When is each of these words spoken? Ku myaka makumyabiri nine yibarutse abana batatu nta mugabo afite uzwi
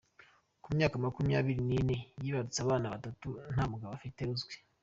Ku 0.63 0.67
myaka 0.75 0.95
makumyabiri 1.05 1.61
nine 1.69 1.95
yibarutse 2.23 2.59
abana 2.61 2.93
batatu 2.93 3.27
nta 3.53 3.63
mugabo 3.71 3.91
afite 3.93 4.21
uzwi 4.33 4.55